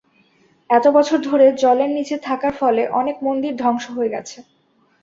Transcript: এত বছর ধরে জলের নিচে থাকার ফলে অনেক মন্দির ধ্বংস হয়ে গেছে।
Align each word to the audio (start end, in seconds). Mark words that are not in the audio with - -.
এত 0.69 0.85
বছর 0.97 1.17
ধরে 1.29 1.45
জলের 1.61 1.91
নিচে 1.97 2.15
থাকার 2.27 2.53
ফলে 2.59 2.81
অনেক 2.99 3.17
মন্দির 3.25 3.53
ধ্বংস 3.61 3.85
হয়ে 3.95 4.13
গেছে। 4.15 4.37